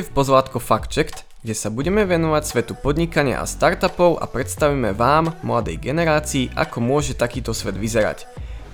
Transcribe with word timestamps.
v 0.00 0.10
pozvátko 0.10 0.58
Fact 0.58 0.90
Checked, 0.90 1.22
kde 1.44 1.52
sa 1.52 1.68
budeme 1.68 2.08
venovať 2.08 2.42
svetu 2.42 2.72
podnikania 2.72 3.38
a 3.38 3.46
startupov 3.46 4.16
a 4.18 4.24
predstavíme 4.24 4.96
vám, 4.96 5.36
mladej 5.44 5.76
generácii, 5.76 6.50
ako 6.56 6.80
môže 6.80 7.12
takýto 7.14 7.52
svet 7.52 7.76
vyzerať. 7.76 8.24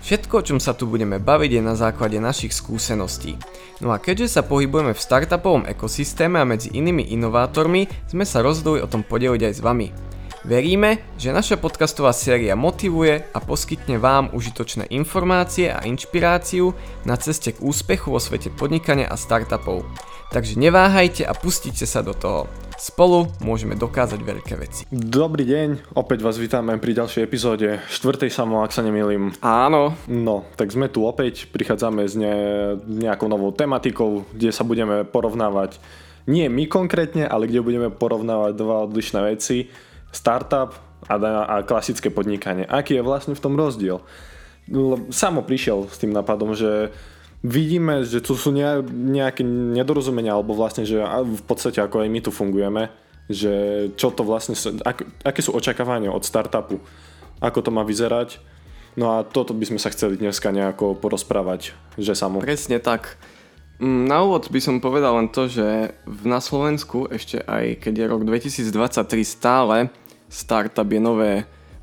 Všetko, 0.01 0.35
o 0.41 0.47
čom 0.47 0.59
sa 0.63 0.73
tu 0.73 0.89
budeme 0.89 1.21
baviť, 1.21 1.61
je 1.61 1.63
na 1.67 1.77
základe 1.77 2.17
našich 2.17 2.57
skúseností. 2.57 3.37
No 3.85 3.93
a 3.93 4.01
keďže 4.01 4.41
sa 4.41 4.47
pohybujeme 4.47 4.97
v 4.97 5.05
startupovom 5.05 5.69
ekosystéme 5.69 6.41
a 6.41 6.49
medzi 6.49 6.73
inými 6.73 7.13
inovátormi, 7.13 7.91
sme 8.09 8.25
sa 8.25 8.41
rozhodli 8.41 8.81
o 8.81 8.89
tom 8.89 9.05
podeliť 9.05 9.51
aj 9.51 9.55
s 9.59 9.61
vami. 9.61 10.10
Veríme, 10.41 11.05
že 11.21 11.37
naša 11.37 11.61
podcastová 11.61 12.17
séria 12.17 12.57
motivuje 12.57 13.29
a 13.29 13.39
poskytne 13.45 14.01
vám 14.01 14.33
užitočné 14.33 14.89
informácie 14.89 15.69
a 15.69 15.85
inšpiráciu 15.85 16.73
na 17.05 17.21
ceste 17.21 17.53
k 17.53 17.61
úspechu 17.61 18.09
vo 18.09 18.17
svete 18.17 18.49
podnikania 18.49 19.05
a 19.13 19.21
startupov. 19.21 19.85
Takže 20.33 20.57
neváhajte 20.57 21.29
a 21.29 21.37
pustite 21.37 21.85
sa 21.85 22.01
do 22.01 22.17
toho. 22.17 22.49
Spolu 22.81 23.29
môžeme 23.45 23.77
dokázať 23.77 24.17
veľké 24.25 24.55
veci. 24.57 24.83
Dobrý 24.89 25.45
deň, 25.45 25.93
opäť 25.93 26.25
vás 26.25 26.41
vítame 26.41 26.73
pri 26.81 26.97
ďalšej 26.97 27.21
epizóde, 27.21 27.77
štvrtej 27.93 28.33
samo, 28.33 28.65
ak 28.65 28.73
sa 28.73 28.81
nemýlim. 28.81 29.37
Áno. 29.45 29.93
No, 30.09 30.49
tak 30.57 30.73
sme 30.73 30.89
tu 30.89 31.05
opäť, 31.05 31.53
prichádzame 31.53 32.09
s 32.09 32.17
ne, 32.17 32.37
nejakou 32.89 33.29
novou 33.29 33.53
tematikou, 33.53 34.25
kde 34.33 34.57
sa 34.57 34.65
budeme 34.65 35.05
porovnávať, 35.05 35.77
nie 36.25 36.49
my 36.49 36.65
konkrétne, 36.65 37.29
ale 37.29 37.45
kde 37.45 37.61
budeme 37.61 37.93
porovnávať 37.93 38.57
dva 38.57 38.89
odlišné 38.89 39.21
veci, 39.37 39.69
startup 40.11 40.77
a, 41.09 41.15
a 41.17 41.55
klasické 41.65 42.11
podnikanie. 42.13 42.67
Aký 42.67 42.99
je 42.99 43.07
vlastne 43.07 43.35
v 43.35 43.43
tom 43.43 43.55
rozdiel? 43.57 44.03
Samo 45.11 45.43
prišiel 45.43 45.91
s 45.91 45.99
tým 45.99 46.15
nápadom, 46.15 46.55
že 46.55 46.95
vidíme, 47.41 48.05
že 48.05 48.21
tu 48.21 48.37
sú 48.37 48.53
nejaké 48.53 49.43
nedorozumenia, 49.45 50.37
alebo 50.37 50.53
vlastne, 50.53 50.85
že 50.85 51.01
v 51.25 51.43
podstate 51.45 51.81
ako 51.81 52.05
aj 52.05 52.09
my 52.13 52.21
tu 52.21 52.31
fungujeme, 52.31 52.93
že 53.31 53.53
čo 53.97 54.13
to 54.13 54.27
vlastne, 54.27 54.59
ak, 54.85 55.25
aké 55.25 55.41
sú 55.41 55.57
očakávania 55.57 56.13
od 56.13 56.27
startupu, 56.27 56.83
ako 57.41 57.59
to 57.65 57.71
má 57.73 57.83
vyzerať. 57.87 58.39
No 58.99 59.17
a 59.17 59.23
toto 59.23 59.55
by 59.55 59.65
sme 59.71 59.79
sa 59.79 59.95
chceli 59.95 60.19
dneska 60.19 60.51
nejako 60.51 60.99
porozprávať, 60.99 61.73
že 61.95 62.19
samo. 62.19 62.43
Presne 62.43 62.83
tak. 62.83 63.17
Mm, 63.81 64.11
na 64.11 64.27
úvod 64.27 64.51
by 64.51 64.61
som 64.61 64.83
povedal 64.83 65.17
len 65.17 65.31
to, 65.31 65.47
že 65.49 65.95
na 66.27 66.43
Slovensku 66.43 67.09
ešte 67.09 67.41
aj 67.41 67.81
keď 67.81 67.95
je 67.97 68.11
rok 68.11 68.23
2023 68.29 68.67
stále 69.25 69.89
startup 70.31 70.87
je 70.87 71.01
nové 71.03 71.33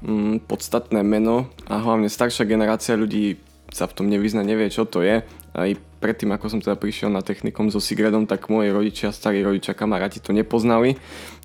mm, 0.01 0.47
podstatné 0.47 1.03
meno 1.03 1.51
a 1.67 1.77
hlavne 1.77 2.07
staršia 2.07 2.47
generácia 2.47 2.95
ľudí 2.95 3.37
sa 3.67 3.85
v 3.85 3.95
tom 3.99 4.07
nevyzna, 4.07 4.47
nevie 4.47 4.71
čo 4.71 4.87
to 4.87 5.03
je 5.03 5.21
aj 5.57 5.73
predtým, 5.97 6.29
ako 6.29 6.53
som 6.53 6.59
teda 6.61 6.77
prišiel 6.77 7.09
na 7.09 7.25
technikom 7.25 7.73
so 7.73 7.81
Sigredom, 7.81 8.29
tak 8.29 8.47
moji 8.53 8.69
rodičia, 8.69 9.09
starí 9.09 9.41
rodičia, 9.41 9.73
kamaráti 9.73 10.21
to 10.21 10.29
nepoznali. 10.29 10.93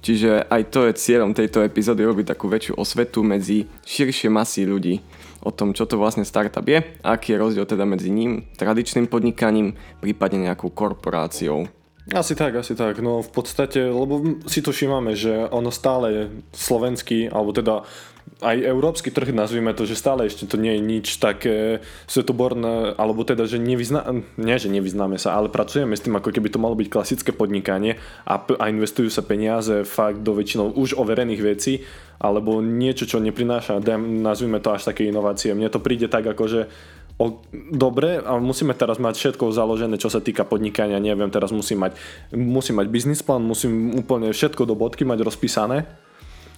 Čiže 0.05 0.45
aj 0.53 0.62
to 0.69 0.84
je 0.84 0.92
cieľom 1.00 1.33
tejto 1.33 1.64
epizódy 1.64 2.05
robiť 2.05 2.36
takú 2.36 2.53
väčšiu 2.53 2.77
osvetu 2.77 3.25
medzi 3.25 3.64
širšie 3.89 4.28
masy 4.28 4.69
ľudí 4.69 5.00
o 5.42 5.50
tom, 5.50 5.73
čo 5.73 5.89
to 5.89 5.98
vlastne 5.98 6.23
startup 6.23 6.62
je 6.69 6.84
aký 7.03 7.34
je 7.34 7.41
rozdiel 7.41 7.67
teda 7.67 7.83
medzi 7.89 8.12
ním, 8.12 8.47
tradičným 8.55 9.08
podnikaním, 9.11 9.75
prípadne 9.98 10.47
nejakou 10.47 10.70
korporáciou. 10.70 11.67
Asi 12.11 12.34
tak, 12.34 12.58
asi 12.58 12.75
tak. 12.75 12.98
No 12.98 13.22
v 13.22 13.31
podstate, 13.31 13.86
lebo 13.86 14.42
si 14.50 14.58
to 14.58 14.75
všímame, 14.75 15.14
že 15.14 15.47
ono 15.55 15.70
stále 15.70 16.06
je 16.11 16.22
slovenský, 16.50 17.31
alebo 17.31 17.55
teda 17.55 17.86
aj 18.42 18.58
európsky 18.58 19.14
trh, 19.14 19.31
nazvime 19.31 19.70
to, 19.70 19.86
že 19.86 19.95
stále 19.95 20.27
ešte 20.27 20.50
to 20.50 20.58
nie 20.58 20.75
je 20.75 20.83
nič 20.83 21.06
také 21.23 21.78
svetoborné, 22.11 22.98
alebo 22.98 23.23
teda, 23.23 23.47
že 23.47 23.62
nevyzná, 23.62 24.03
nie, 24.34 24.56
že 24.58 24.67
nevyznáme 24.67 25.14
sa, 25.14 25.39
ale 25.39 25.47
pracujeme 25.47 25.95
s 25.95 26.03
tým, 26.03 26.19
ako 26.19 26.34
keby 26.34 26.50
to 26.50 26.58
malo 26.58 26.75
byť 26.75 26.89
klasické 26.91 27.30
podnikanie 27.30 28.03
a, 28.27 28.42
a 28.42 28.64
investujú 28.67 29.06
sa 29.06 29.23
peniaze 29.23 29.86
fakt 29.86 30.27
do 30.27 30.34
väčšinou 30.34 30.75
už 30.75 30.98
overených 30.98 31.42
vecí, 31.42 31.86
alebo 32.19 32.62
niečo, 32.62 33.06
čo 33.06 33.23
neprináša, 33.23 33.83
nazvime 33.98 34.58
to 34.58 34.75
až 34.75 34.91
také 34.91 35.07
inovácie. 35.07 35.55
Mne 35.55 35.70
to 35.70 35.83
príde 35.83 36.07
tak, 36.07 36.27
ako 36.27 36.45
že 36.46 36.61
o, 37.18 37.40
dobre, 37.73 38.20
ale 38.20 38.40
musíme 38.40 38.77
teraz 38.77 38.96
mať 38.96 39.14
všetko 39.17 39.52
založené, 39.52 39.96
čo 40.00 40.12
sa 40.12 40.20
týka 40.20 40.45
podnikania, 40.45 41.02
neviem, 41.02 41.28
teraz 41.33 41.52
musím 41.52 41.89
mať, 41.89 41.92
musím 42.33 42.80
mať 42.80 42.86
biznis 42.89 43.24
plán, 43.24 43.45
musím 43.45 43.96
úplne 43.96 44.33
všetko 44.33 44.68
do 44.68 44.77
bodky 44.77 45.05
mať 45.05 45.20
rozpísané, 45.24 45.89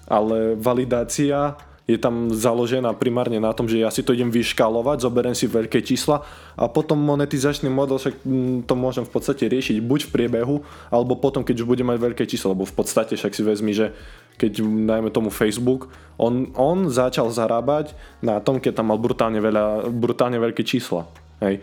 ale 0.06 0.54
validácia 0.54 1.56
je 1.84 2.00
tam 2.00 2.32
založená 2.32 2.97
primárne 2.97 3.37
na 3.37 3.53
tom, 3.53 3.69
že 3.69 3.76
ja 3.76 3.93
si 3.93 4.00
to 4.00 4.16
idem 4.16 4.32
vyškalovať, 4.32 5.04
zoberiem 5.04 5.37
si 5.37 5.44
veľké 5.44 5.84
čísla 5.84 6.25
a 6.56 6.64
potom 6.64 6.97
monetizačný 6.97 7.69
model 7.69 8.00
však 8.00 8.25
mm, 8.25 8.64
to 8.64 8.72
môžem 8.72 9.04
v 9.04 9.12
podstate 9.12 9.44
riešiť 9.44 9.84
buď 9.84 10.09
v 10.09 10.12
priebehu, 10.16 10.56
alebo 10.88 11.20
potom, 11.20 11.44
keď 11.44 11.60
už 11.60 11.69
budem 11.69 11.93
mať 11.93 12.00
veľké 12.00 12.25
číslo, 12.25 12.56
lebo 12.56 12.64
v 12.64 12.72
podstate 12.72 13.20
však 13.20 13.37
si 13.37 13.43
vezmi, 13.44 13.76
že 13.76 13.93
keď 14.34 14.62
dajme 14.62 15.11
tomu 15.15 15.31
Facebook, 15.31 15.91
on, 16.19 16.50
on 16.55 16.91
začal 16.91 17.31
zarábať 17.31 17.95
na 18.22 18.39
tom, 18.39 18.62
keď 18.62 18.83
tam 18.83 18.91
mal 18.95 18.99
brutálne, 18.99 19.39
veľa, 19.39 19.91
brutálne 19.91 20.39
veľké 20.39 20.62
čísla. 20.62 21.06
Hej. 21.43 21.62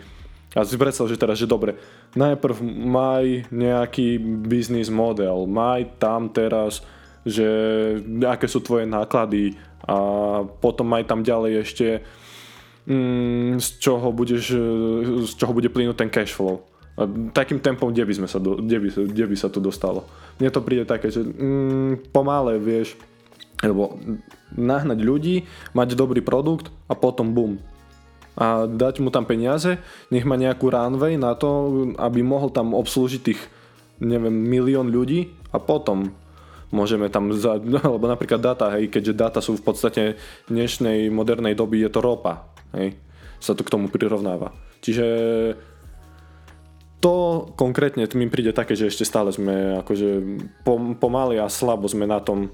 A 0.52 0.68
si 0.68 0.76
predstav, 0.76 1.08
že 1.08 1.16
teraz, 1.16 1.40
že 1.40 1.48
dobre, 1.48 1.80
najprv 2.12 2.60
maj 2.68 3.48
nejaký 3.48 4.20
biznis 4.44 4.92
model, 4.92 5.48
maj 5.48 5.88
tam 5.96 6.28
teraz, 6.28 6.84
že 7.24 7.48
aké 8.28 8.52
sú 8.52 8.60
tvoje 8.60 8.84
náklady, 8.84 9.56
a 9.82 9.98
potom 10.46 10.94
aj 10.94 11.10
tam 11.10 11.26
ďalej 11.26 11.66
ešte 11.66 11.88
mm, 12.86 13.58
z 13.58 13.68
čoho 13.82 14.14
budeš, 14.14 14.54
z 15.26 15.34
čoho 15.40 15.54
bude 15.58 15.74
plynúť 15.74 15.98
ten 15.98 16.12
cash 16.14 16.36
flow. 16.38 16.62
Takým 17.32 17.64
tempom, 17.64 17.90
kde 17.90 18.04
by, 18.04 18.14
sme 18.14 18.28
sa 18.28 18.38
do, 18.38 18.60
kde, 18.60 18.78
by, 18.78 18.90
kde 19.16 19.26
by 19.32 19.36
sa 19.40 19.48
to 19.48 19.64
dostalo. 19.64 20.04
Mne 20.38 20.52
to 20.52 20.60
príde 20.60 20.84
také, 20.84 21.08
že 21.08 21.24
mm, 21.24 22.12
pomalé, 22.12 22.60
vieš, 22.60 23.00
lebo 23.64 23.96
nahnať 24.54 25.00
ľudí, 25.00 25.36
mať 25.72 25.96
dobrý 25.96 26.20
produkt 26.20 26.68
a 26.92 26.94
potom 26.98 27.32
bum. 27.32 27.62
A 28.36 28.68
dať 28.68 29.04
mu 29.04 29.12
tam 29.12 29.28
peniaze, 29.28 29.80
nech 30.12 30.28
má 30.28 30.36
nejakú 30.36 30.72
runway 30.72 31.16
na 31.16 31.36
to, 31.36 31.72
aby 32.00 32.24
mohol 32.24 32.52
tam 32.52 32.76
obslúžiť 32.76 33.22
tých, 33.24 33.42
neviem, 34.04 34.34
milión 34.34 34.92
ľudí 34.92 35.32
a 35.52 35.60
potom 35.60 36.16
môžeme 36.72 37.12
tam, 37.12 37.32
za, 37.36 37.60
alebo 37.88 38.08
napríklad 38.08 38.40
data, 38.40 38.72
hej, 38.76 38.88
keďže 38.92 39.14
data 39.14 39.40
sú 39.44 39.60
v 39.60 39.64
podstate 39.64 40.04
dnešnej 40.48 41.12
modernej 41.12 41.54
doby, 41.54 41.84
je 41.84 41.92
to 41.92 42.00
ropa, 42.00 42.48
hej, 42.76 42.96
sa 43.38 43.56
to 43.56 43.62
k 43.64 43.72
tomu 43.72 43.92
prirovnáva. 43.92 44.56
Čiže 44.82 45.06
to 47.02 47.50
konkrétne 47.58 48.06
mi 48.14 48.30
príde 48.30 48.54
také, 48.54 48.78
že 48.78 48.88
ešte 48.88 49.04
stále 49.04 49.34
sme 49.34 49.82
akože 49.82 50.22
pomaly 51.02 51.42
a 51.42 51.50
slabo 51.50 51.90
sme 51.90 52.06
na 52.06 52.22
tom 52.22 52.54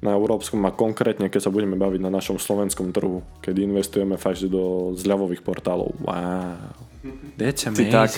na 0.00 0.16
európskom 0.16 0.64
a 0.64 0.72
konkrétne 0.72 1.28
keď 1.28 1.44
sa 1.44 1.52
budeme 1.52 1.76
baviť 1.76 2.00
na 2.00 2.08
našom 2.08 2.40
slovenskom 2.40 2.88
trhu, 2.88 3.20
keď 3.44 3.60
investujeme 3.60 4.16
fakt 4.16 4.40
do 4.48 4.96
zľavových 4.96 5.44
portálov. 5.44 5.92
Wow. 6.00 6.72
That's 7.36 7.68
amazing. 7.68 7.92
Tak, 7.92 8.16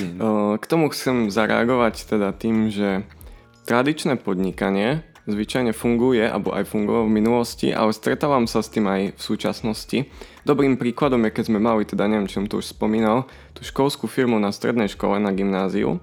k 0.63 0.65
tomu 0.71 0.91
chcem 0.95 1.31
zareagovať 1.31 2.07
teda 2.07 2.31
tým, 2.39 2.71
že 2.71 3.03
tradičné 3.67 4.15
podnikanie 4.19 5.03
zvyčajne 5.27 5.71
funguje, 5.75 6.27
alebo 6.27 6.51
aj 6.55 6.67
fungovalo 6.71 7.07
v 7.07 7.17
minulosti, 7.19 7.71
ale 7.71 7.95
stretávam 7.95 8.51
sa 8.51 8.63
s 8.63 8.71
tým 8.71 8.87
aj 8.91 9.19
v 9.19 9.23
súčasnosti. 9.23 9.99
Dobrým 10.43 10.75
príkladom 10.75 11.23
je, 11.23 11.39
keď 11.39 11.45
sme 11.55 11.63
mali, 11.63 11.87
teda 11.87 12.11
neviem, 12.11 12.27
či 12.27 12.43
som 12.43 12.51
to 12.51 12.59
už 12.59 12.75
spomínal, 12.75 13.31
tú 13.55 13.63
školskú 13.63 14.11
firmu 14.11 14.43
na 14.43 14.51
strednej 14.51 14.91
škole, 14.91 15.23
na 15.23 15.31
gymnáziu. 15.31 16.03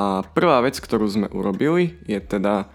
A 0.00 0.24
prvá 0.24 0.64
vec, 0.64 0.80
ktorú 0.80 1.04
sme 1.04 1.28
urobili, 1.28 1.92
je 2.08 2.16
teda, 2.16 2.72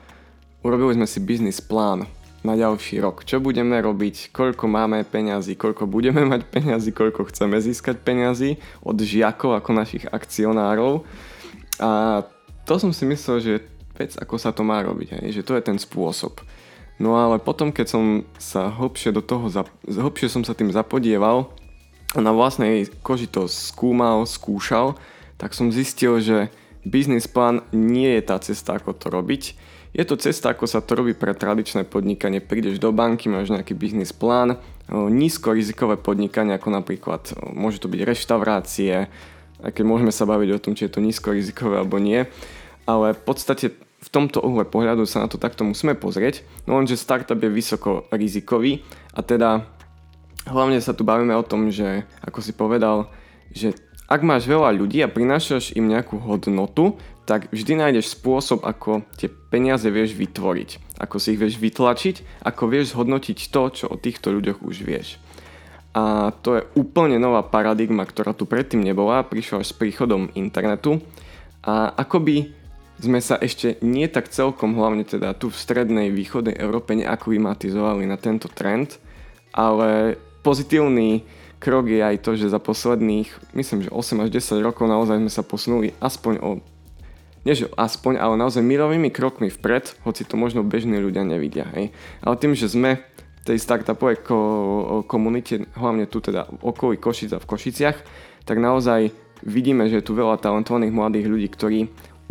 urobili 0.62 1.02
sme 1.02 1.10
si 1.10 1.18
biznis 1.18 1.58
plán 1.58 2.06
na 2.46 2.54
ďalší 2.54 3.02
rok. 3.02 3.26
Čo 3.26 3.42
budeme 3.42 3.82
robiť, 3.82 4.30
koľko 4.30 4.70
máme 4.70 5.02
peňazí, 5.02 5.58
koľko 5.58 5.90
budeme 5.90 6.22
mať 6.22 6.46
peňazí, 6.46 6.94
koľko 6.94 7.34
chceme 7.34 7.58
získať 7.58 7.98
peňazí 8.02 8.62
od 8.86 8.98
žiakov 9.02 9.58
ako 9.58 9.74
našich 9.74 10.06
akcionárov. 10.06 11.02
A 11.82 12.22
to 12.66 12.78
som 12.78 12.94
si 12.94 13.10
myslel, 13.10 13.38
že 13.42 13.54
vec, 13.98 14.14
ako 14.22 14.38
sa 14.38 14.54
to 14.54 14.62
má 14.62 14.86
robiť, 14.86 15.18
hej, 15.18 15.42
že 15.42 15.46
to 15.46 15.58
je 15.58 15.66
ten 15.66 15.82
spôsob. 15.82 16.46
No 17.02 17.18
ale 17.18 17.42
potom, 17.42 17.74
keď 17.74 17.98
som 17.98 18.04
sa 18.38 18.70
hlbšie 18.70 19.10
do 19.10 19.26
toho, 19.26 19.50
hlbšie 19.90 20.30
som 20.30 20.46
sa 20.46 20.54
tým 20.54 20.70
zapodieval 20.70 21.50
a 22.14 22.20
na 22.22 22.30
vlastnej 22.30 22.86
koži 23.02 23.26
to 23.26 23.50
skúmal, 23.50 24.30
skúšal, 24.30 24.94
tak 25.42 25.58
som 25.58 25.74
zistil, 25.74 26.22
že 26.22 26.54
biznis 26.86 27.26
plán 27.26 27.66
nie 27.74 28.22
je 28.22 28.22
tá 28.22 28.38
cesta, 28.38 28.78
ako 28.78 28.94
to 28.94 29.10
robiť. 29.10 29.58
Je 29.98 30.06
to 30.06 30.14
cesta, 30.14 30.54
ako 30.54 30.70
sa 30.70 30.86
to 30.86 30.94
robí 30.94 31.18
pre 31.18 31.34
tradičné 31.34 31.90
podnikanie. 31.90 32.38
Prídeš 32.38 32.78
do 32.78 32.94
banky, 32.94 33.34
máš 33.34 33.50
nejaký 33.50 33.74
biznis 33.74 34.14
plán, 34.14 34.62
nízko 34.94 35.58
rizikové 35.58 35.98
podnikanie, 35.98 36.54
ako 36.54 36.70
napríklad 36.70 37.34
môže 37.50 37.82
to 37.82 37.90
byť 37.90 38.02
reštaurácie, 38.06 39.10
aj 39.66 39.72
keď 39.74 39.84
môžeme 39.84 40.14
sa 40.14 40.30
baviť 40.30 40.50
o 40.54 40.62
tom, 40.62 40.78
či 40.78 40.86
je 40.86 40.94
to 40.94 41.02
nízko 41.02 41.34
rizikové 41.34 41.82
alebo 41.82 41.98
nie. 41.98 42.30
Ale 42.86 43.18
v 43.18 43.22
podstate 43.26 43.74
v 44.02 44.10
tomto 44.10 44.42
uhle 44.42 44.66
pohľadu 44.66 45.06
sa 45.06 45.22
na 45.22 45.30
to 45.30 45.38
takto 45.38 45.62
musíme 45.62 45.94
pozrieť, 45.94 46.42
no 46.66 46.82
lenže 46.82 46.98
startup 46.98 47.38
je 47.38 47.50
vysoko 47.54 48.10
rizikový 48.10 48.82
a 49.14 49.22
teda 49.22 49.70
hlavne 50.50 50.82
sa 50.82 50.98
tu 50.98 51.06
bavíme 51.06 51.38
o 51.38 51.46
tom, 51.46 51.70
že 51.70 52.10
ako 52.26 52.40
si 52.42 52.52
povedal, 52.58 53.14
že 53.54 53.78
ak 54.12 54.26
máš 54.28 54.44
veľa 54.50 54.76
ľudí 54.76 55.00
a 55.06 55.08
prinášaš 55.08 55.72
im 55.78 55.88
nejakú 55.88 56.20
hodnotu, 56.20 57.00
tak 57.24 57.48
vždy 57.54 57.80
nájdeš 57.80 58.12
spôsob, 58.18 58.68
ako 58.68 59.08
tie 59.16 59.32
peniaze 59.32 59.88
vieš 59.88 60.18
vytvoriť, 60.20 61.00
ako 61.00 61.16
si 61.16 61.38
ich 61.38 61.40
vieš 61.40 61.56
vytlačiť, 61.62 62.44
ako 62.44 62.64
vieš 62.68 62.92
zhodnotiť 62.92 63.38
to, 63.48 63.64
čo 63.72 63.86
o 63.88 63.96
týchto 63.96 64.36
ľuďoch 64.36 64.60
už 64.68 64.84
vieš. 64.84 65.16
A 65.96 66.36
to 66.44 66.60
je 66.60 66.68
úplne 66.76 67.20
nová 67.20 67.44
paradigma, 67.44 68.04
ktorá 68.04 68.36
tu 68.36 68.44
predtým 68.44 68.84
nebola, 68.84 69.24
prišla 69.24 69.64
až 69.64 69.72
s 69.72 69.78
príchodom 69.80 70.32
internetu 70.36 71.00
a 71.64 71.96
akoby 71.96 72.52
sme 73.02 73.20
sa 73.20 73.36
ešte 73.42 73.82
nie 73.82 74.06
tak 74.06 74.30
celkom, 74.30 74.78
hlavne 74.78 75.02
teda 75.02 75.34
tu 75.34 75.50
v 75.50 75.58
strednej 75.58 76.14
východnej 76.14 76.54
Európe 76.62 76.94
neaklimatizovali 76.94 78.06
na 78.06 78.22
tento 78.22 78.46
trend, 78.46 79.02
ale 79.52 80.22
pozitívny 80.46 81.26
krok 81.58 81.90
je 81.90 82.02
aj 82.02 82.22
to, 82.22 82.38
že 82.38 82.54
za 82.54 82.62
posledných, 82.62 83.54
myslím, 83.58 83.86
že 83.86 83.94
8 83.94 84.24
až 84.26 84.30
10 84.34 84.66
rokov 84.66 84.86
naozaj 84.86 85.18
sme 85.18 85.32
sa 85.34 85.44
posunuli 85.46 85.94
aspoň 85.98 86.36
o 86.42 86.52
nie 87.42 87.58
že 87.58 87.74
aspoň, 87.74 88.22
ale 88.22 88.38
naozaj 88.38 88.62
milovými 88.62 89.10
krokmi 89.10 89.50
vpred, 89.50 89.98
hoci 90.06 90.30
to 90.30 90.38
možno 90.38 90.62
bežní 90.62 91.02
ľudia 91.02 91.26
nevidia. 91.26 91.66
Hej. 91.74 91.90
Ale 92.22 92.38
tým, 92.38 92.54
že 92.54 92.70
sme 92.70 93.02
v 93.42 93.42
tej 93.42 93.58
startupovej 93.58 94.22
ko- 94.22 95.02
komunite, 95.10 95.66
hlavne 95.74 96.06
tu 96.06 96.22
teda 96.22 96.46
v 96.46 96.62
okolí 96.70 97.02
Košic 97.02 97.34
a 97.34 97.42
v 97.42 97.50
Košiciach, 97.50 97.98
tak 98.46 98.62
naozaj 98.62 99.10
vidíme, 99.42 99.90
že 99.90 100.02
je 100.02 100.06
tu 100.06 100.14
veľa 100.14 100.38
talentovaných 100.38 100.94
mladých 100.94 101.26
ľudí, 101.26 101.50
ktorí 101.50 101.80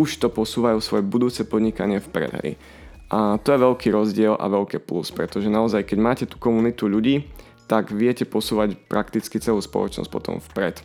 už 0.00 0.16
to 0.16 0.32
posúvajú 0.32 0.80
svoje 0.80 1.04
budúce 1.04 1.44
podnikanie 1.44 2.00
vpred. 2.00 2.32
Hej. 2.40 2.50
A 3.12 3.36
to 3.36 3.52
je 3.52 3.60
veľký 3.60 3.92
rozdiel 3.92 4.32
a 4.32 4.48
veľké 4.48 4.80
plus, 4.80 5.12
pretože 5.12 5.52
naozaj, 5.52 5.84
keď 5.84 5.98
máte 6.00 6.24
tú 6.24 6.40
komunitu 6.40 6.88
ľudí, 6.88 7.28
tak 7.68 7.92
viete 7.92 8.24
posúvať 8.24 8.80
prakticky 8.88 9.36
celú 9.36 9.60
spoločnosť 9.60 10.08
potom 10.08 10.40
vpred. 10.40 10.80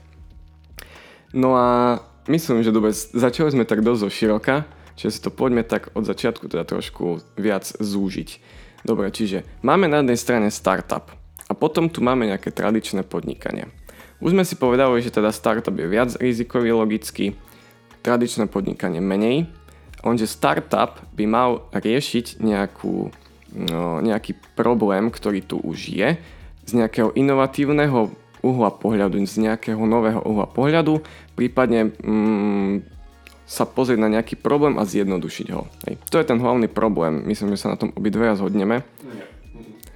No 1.31 1.55
a 1.55 1.97
myslím, 2.27 2.61
že 2.61 2.75
dobre, 2.75 2.91
začali 2.93 3.55
sme 3.55 3.63
tak 3.63 3.81
dosť 3.81 4.01
zo 4.03 4.09
široka, 4.11 4.55
čiže 4.99 5.11
si 5.15 5.19
to 5.23 5.31
poďme 5.31 5.63
tak 5.63 5.95
od 5.95 6.03
začiatku 6.03 6.51
teda 6.51 6.67
trošku 6.67 7.23
viac 7.39 7.65
zúžiť. 7.65 8.29
Dobre, 8.85 9.09
čiže 9.09 9.47
máme 9.65 9.89
na 9.89 10.05
jednej 10.05 10.19
strane 10.19 10.47
startup 10.53 11.09
a 11.49 11.53
potom 11.57 11.89
tu 11.89 12.05
máme 12.05 12.29
nejaké 12.29 12.53
tradičné 12.53 13.01
podnikanie. 13.01 13.69
Už 14.21 14.33
sme 14.33 14.45
si 14.45 14.57
povedali, 14.57 15.01
že 15.01 15.13
teda 15.13 15.33
startup 15.33 15.73
je 15.73 15.87
viac 15.89 16.13
rizikový 16.21 16.73
logicky, 16.73 17.33
tradičné 18.05 18.45
podnikanie 18.45 19.01
menej, 19.01 19.49
lenže 20.05 20.29
startup 20.29 21.01
by 21.17 21.25
mal 21.25 21.49
riešiť 21.73 22.37
nejakú, 22.37 23.09
no, 23.57 24.05
nejaký 24.05 24.37
problém, 24.53 25.09
ktorý 25.09 25.41
tu 25.41 25.57
už 25.57 25.89
je 25.89 26.09
z 26.65 26.71
nejakého 26.77 27.09
inovatívneho 27.17 28.13
uhla 28.45 28.69
pohľadu, 28.69 29.17
z 29.25 29.41
nejakého 29.41 29.81
nového 29.81 30.21
uhla 30.21 30.45
pohľadu, 30.45 31.01
prípadne 31.33 31.89
mm, 31.97 32.85
sa 33.49 33.65
pozrieť 33.65 34.01
na 34.01 34.09
nejaký 34.09 34.37
problém 34.37 34.77
a 34.77 34.85
zjednodušiť 34.85 35.47
ho. 35.53 35.65
Hej. 35.89 35.97
To 36.13 36.21
je 36.21 36.29
ten 36.29 36.37
hlavný 36.37 36.69
problém. 36.69 37.25
Myslím, 37.25 37.53
že 37.53 37.65
sa 37.65 37.73
na 37.73 37.77
tom 37.77 37.93
obidve 37.93 38.29
zhodneme. 38.37 38.85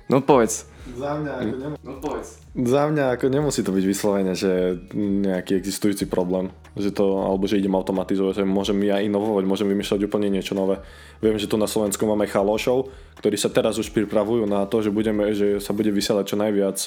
No 0.10 0.22
povedz. 0.26 0.66
Za 1.00 1.12
mňa 1.16 1.34
ako, 1.40 1.56
nem... 1.56 1.74
no, 1.80 1.92
povedz. 2.04 2.28
Za 2.52 2.84
mňa 2.92 3.06
ako 3.16 3.26
nemusí 3.32 3.64
to 3.64 3.72
byť 3.72 3.86
vyslovene, 3.88 4.34
že 4.36 4.76
nejaký 4.96 5.56
existujúci 5.56 6.12
problém. 6.12 6.52
Že 6.76 6.90
to, 6.92 7.06
alebo 7.24 7.48
že 7.48 7.56
idem 7.56 7.72
automatizovať, 7.72 8.44
že 8.44 8.46
môžem 8.46 8.76
ja 8.84 9.00
inovovať, 9.00 9.44
môžem 9.48 9.72
vymýšľať 9.72 10.00
úplne 10.04 10.28
niečo 10.28 10.60
nové. 10.60 10.84
Viem, 11.24 11.40
že 11.40 11.48
tu 11.48 11.56
na 11.56 11.72
Slovensku 11.72 12.04
máme 12.04 12.28
chalošov, 12.28 12.92
ktorí 13.24 13.40
sa 13.40 13.48
teraz 13.48 13.80
už 13.80 13.96
pripravujú 13.96 14.44
na 14.44 14.68
to, 14.68 14.84
že, 14.84 14.92
budeme, 14.92 15.32
že 15.32 15.64
sa 15.64 15.72
bude 15.72 15.90
vysielať 15.96 16.26
čo 16.28 16.36
najviac 16.36 16.78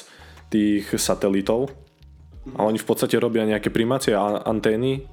tých 0.53 0.85
satelitov. 0.93 1.73
A 2.53 2.67
oni 2.67 2.77
v 2.77 2.85
podstate 2.85 3.17
robia 3.17 3.47
nejaké 3.47 3.73
primácie 3.73 4.13
a 4.13 4.45
antény 4.45 5.09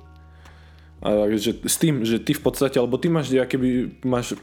že 1.41 1.56
s 1.64 1.76
tým, 1.81 2.05
že 2.05 2.20
ty 2.20 2.37
v 2.37 2.43
podstate, 2.44 2.76
alebo 2.76 3.00
ty 3.00 3.08
máš, 3.08 3.32
keby 3.32 4.00
máš 4.05 4.37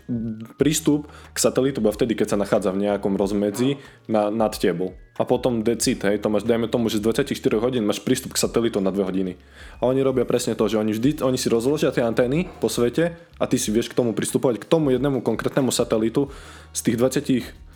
prístup 0.57 1.06
k 1.30 1.38
satelitu 1.38 1.77
iba 1.77 1.94
vtedy, 1.94 2.18
keď 2.18 2.33
sa 2.33 2.38
nachádza 2.42 2.74
v 2.74 2.89
nejakom 2.89 3.13
rozmedzi 3.13 3.77
na, 4.09 4.33
nad 4.33 4.57
tebou. 4.57 4.98
A 5.18 5.25
potom 5.25 5.62
decit, 5.62 6.01
hej, 6.01 6.18
to 6.18 6.30
máš, 6.30 6.45
dajme 6.45 6.69
tomu, 6.69 6.89
že 6.89 6.98
z 6.98 7.09
24 7.30 7.62
hodín 7.62 7.86
máš 7.86 8.01
prístup 8.01 8.33
k 8.33 8.42
satelitu 8.42 8.81
na 8.81 8.89
2 8.89 9.06
hodiny. 9.06 9.38
A 9.81 9.89
oni 9.89 10.01
robia 10.01 10.25
presne 10.25 10.57
to, 10.57 10.65
že 10.65 10.81
oni 10.81 10.94
vždy, 10.98 11.21
oni 11.21 11.38
si 11.38 11.50
rozložia 11.50 11.94
tie 11.94 12.06
antény 12.06 12.50
po 12.57 12.69
svete 12.69 13.18
a 13.38 13.44
ty 13.45 13.62
si 13.62 13.69
vieš 13.69 13.94
k 13.94 13.98
tomu 13.98 14.18
pristupovať, 14.18 14.62
k 14.62 14.69
tomu 14.69 14.94
jednému 14.94 15.21
konkrétnemu 15.21 15.69
satelitu 15.69 16.30
z 16.74 16.80
tých 16.81 16.98
20 16.98 17.67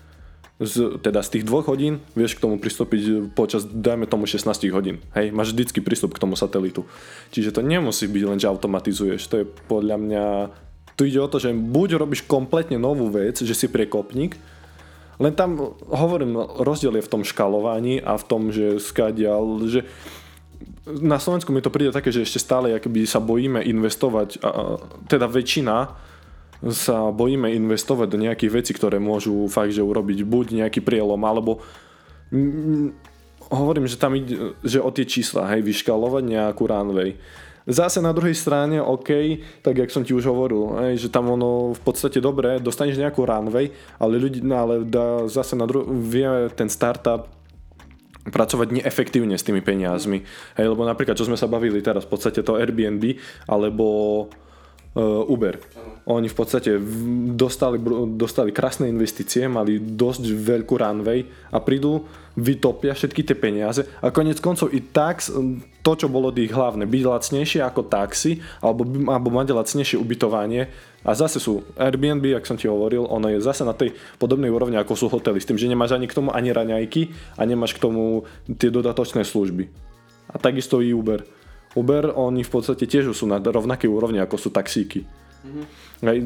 z, 0.62 1.02
teda 1.02 1.26
z 1.26 1.30
tých 1.38 1.48
dvoch 1.50 1.66
hodín 1.66 2.06
vieš 2.14 2.38
k 2.38 2.44
tomu 2.46 2.62
pristúpiť 2.62 3.34
počas, 3.34 3.66
dajme 3.66 4.06
tomu 4.06 4.30
16 4.30 4.46
hodín. 4.70 5.02
Hej, 5.18 5.34
máš 5.34 5.58
vždycky 5.58 5.82
prístup 5.82 6.14
k 6.14 6.22
tomu 6.22 6.38
satelitu. 6.38 6.86
Čiže 7.34 7.58
to 7.58 7.66
nemusí 7.66 8.06
byť 8.06 8.24
len, 8.30 8.38
že 8.38 8.46
automatizuješ. 8.46 9.26
To 9.34 9.36
je 9.42 9.46
podľa 9.66 9.98
mňa... 9.98 10.24
Tu 10.94 11.10
ide 11.10 11.18
o 11.18 11.32
to, 11.32 11.42
že 11.42 11.50
buď 11.50 11.98
robíš 11.98 12.22
kompletne 12.30 12.78
novú 12.78 13.10
vec, 13.10 13.42
že 13.42 13.58
si 13.58 13.66
priekopník, 13.66 14.38
len 15.22 15.38
tam, 15.38 15.78
hovorím, 15.86 16.34
rozdiel 16.66 16.98
je 16.98 17.06
v 17.06 17.12
tom 17.14 17.22
škalovaní 17.22 18.02
a 18.02 18.18
v 18.18 18.26
tom, 18.26 18.50
že 18.50 18.82
skadial, 18.82 19.62
že 19.70 19.86
na 20.90 21.22
Slovensku 21.22 21.54
mi 21.54 21.62
to 21.62 21.70
príde 21.70 21.94
také, 21.94 22.10
že 22.10 22.26
ešte 22.26 22.42
stále 22.42 22.74
akoby 22.74 23.06
sa 23.06 23.22
bojíme 23.22 23.62
investovať, 23.62 24.42
a, 24.42 24.82
teda 25.06 25.30
väčšina 25.30 25.94
sa 26.70 27.10
bojíme 27.10 27.50
investovať 27.58 28.08
do 28.10 28.22
nejakých 28.22 28.52
vecí, 28.54 28.72
ktoré 28.78 29.02
môžu 29.02 29.50
fakt, 29.50 29.74
že 29.74 29.82
urobiť 29.82 30.22
buď 30.22 30.46
nejaký 30.62 30.86
prielom, 30.86 31.18
alebo 31.26 31.66
hovorím, 33.50 33.90
že 33.90 33.98
tam 33.98 34.14
ide, 34.14 34.54
že 34.62 34.78
o 34.78 34.90
tie 34.94 35.04
čísla, 35.10 35.50
hej, 35.52 35.66
vyškalovať 35.66 36.24
nejakú 36.24 36.64
runway. 36.70 37.18
Zase 37.66 38.02
na 38.02 38.10
druhej 38.10 38.34
strane, 38.34 38.82
OK, 38.82 39.38
tak 39.62 39.78
jak 39.78 39.94
som 39.94 40.02
ti 40.02 40.18
už 40.18 40.26
hovoril, 40.30 40.82
hej, 40.86 41.06
že 41.06 41.14
tam 41.14 41.30
ono 41.30 41.78
v 41.78 41.82
podstate 41.82 42.18
dobre, 42.18 42.58
dostaneš 42.58 42.98
nejakú 42.98 43.22
runway, 43.22 43.70
ale 44.02 44.18
ľudí, 44.18 44.42
no, 44.42 44.56
ale 44.58 44.74
dá, 44.86 45.30
zase 45.30 45.54
na 45.54 45.70
druhej, 45.70 45.86
vie 45.90 46.30
ten 46.58 46.70
startup 46.70 47.30
pracovať 48.22 48.82
neefektívne 48.82 49.34
s 49.34 49.46
tými 49.46 49.66
peniazmi. 49.66 50.22
Hej, 50.58 50.74
lebo 50.74 50.86
napríklad, 50.86 51.18
čo 51.18 51.26
sme 51.26 51.38
sa 51.38 51.50
bavili 51.50 51.82
teraz, 51.82 52.06
v 52.06 52.14
podstate 52.14 52.46
to 52.46 52.58
Airbnb, 52.58 53.18
alebo 53.50 54.30
Uber. 54.98 55.56
Oni 56.04 56.28
v 56.28 56.36
podstate 56.36 56.76
dostali, 57.32 57.80
dostali 58.20 58.52
krásne 58.52 58.92
investície, 58.92 59.48
mali 59.48 59.80
dosť 59.80 60.28
veľkú 60.28 60.76
runway 60.76 61.24
a 61.48 61.64
prídu, 61.64 62.04
vytopia 62.36 62.92
všetky 62.92 63.24
tie 63.24 63.36
peniaze 63.40 63.88
a 64.04 64.12
konec 64.12 64.44
koncov 64.44 64.72
i 64.76 64.84
tak 64.84 65.24
to, 65.84 65.92
čo 65.96 66.08
bolo 66.12 66.32
ich 66.36 66.52
hlavné, 66.52 66.84
byť 66.88 67.04
lacnejšie 67.08 67.64
ako 67.64 67.88
taxi 67.88 68.44
alebo, 68.60 68.84
alebo 68.84 69.32
mať 69.32 69.56
lacnejšie 69.56 69.96
ubytovanie 69.96 70.68
a 71.08 71.12
zase 71.16 71.40
sú 71.40 71.64
Airbnb, 71.80 72.24
ak 72.36 72.48
som 72.48 72.60
ti 72.60 72.68
hovoril, 72.68 73.08
ono 73.08 73.32
je 73.32 73.40
zase 73.40 73.64
na 73.64 73.72
tej 73.72 73.96
podobnej 74.20 74.52
úrovni 74.52 74.76
ako 74.76 74.96
sú 74.96 75.06
hotely, 75.08 75.40
s 75.40 75.48
tým, 75.48 75.60
že 75.60 75.72
nemáš 75.72 75.96
ani 75.96 76.12
k 76.12 76.18
tomu 76.20 76.36
ani 76.36 76.52
raňajky 76.52 77.12
a 77.40 77.48
nemáš 77.48 77.80
k 77.80 77.84
tomu 77.84 78.28
tie 78.60 78.68
dodatočné 78.68 79.24
služby. 79.24 79.72
A 80.32 80.40
takisto 80.40 80.84
i 80.84 80.92
Uber 80.96 81.24
Uber, 81.76 82.12
oni 82.12 82.44
v 82.44 82.52
podstate 82.52 82.84
tiež 82.84 83.16
sú 83.16 83.26
na 83.28 83.40
rovnakej 83.40 83.88
úrovni 83.88 84.20
ako 84.20 84.36
sú 84.36 84.50
taxíky. 84.52 85.08
Mm-hmm. 85.42 85.66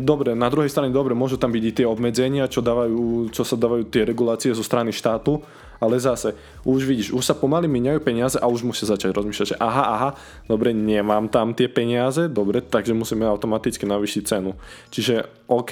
Dobre, 0.04 0.36
na 0.36 0.48
druhej 0.48 0.72
strane 0.72 0.92
dobre, 0.92 1.16
môžu 1.16 1.36
tam 1.36 1.52
byť 1.52 1.64
i 1.64 1.72
tie 1.72 1.88
obmedzenia, 1.88 2.48
čo, 2.48 2.64
dávajú, 2.64 3.32
čo 3.32 3.44
sa 3.44 3.60
dávajú 3.60 3.88
tie 3.92 4.08
regulácie 4.08 4.52
zo 4.56 4.64
strany 4.64 4.92
štátu, 4.92 5.40
ale 5.80 6.00
zase, 6.00 6.36
už 6.64 6.88
vidíš, 6.88 7.12
už 7.12 7.24
sa 7.24 7.36
pomaly 7.36 7.68
miniajú 7.68 8.00
peniaze 8.00 8.40
a 8.40 8.48
už 8.48 8.64
musia 8.64 8.88
začať 8.88 9.12
rozmýšľať, 9.12 9.48
že 9.56 9.60
aha, 9.60 9.86
aha, 9.92 10.10
dobre, 10.48 10.72
nemám 10.72 11.28
tam 11.28 11.52
tie 11.52 11.68
peniaze, 11.68 12.32
dobre, 12.32 12.64
takže 12.64 12.96
musíme 12.96 13.28
automaticky 13.28 13.84
navýšiť 13.84 14.24
cenu. 14.24 14.56
Čiže 14.96 15.48
OK, 15.52 15.72